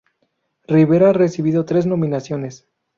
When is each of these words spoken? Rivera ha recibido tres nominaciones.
Rivera 0.67 1.11
ha 1.11 1.13
recibido 1.13 1.63
tres 1.63 1.85
nominaciones. 1.85 2.65